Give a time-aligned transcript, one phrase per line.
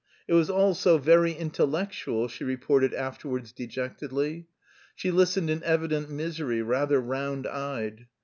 [0.27, 4.47] It was all "so very intellectual," she reported afterwards dejectedly.
[4.95, 8.07] She listened in evident misery, rather round eyed.